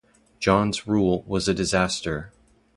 [0.39, 2.33] John's rule was a disaster.